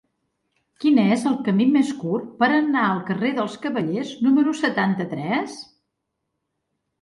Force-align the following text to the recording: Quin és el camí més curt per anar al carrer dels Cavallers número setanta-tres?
Quin 0.83 0.95
és 1.01 1.25
el 1.31 1.35
camí 1.47 1.67
més 1.75 1.91
curt 2.03 2.31
per 2.39 2.49
anar 2.55 2.85
al 2.93 3.03
carrer 3.11 3.31
dels 3.41 3.59
Cavallers 3.67 4.15
número 4.29 4.55
setanta-tres? 4.63 5.61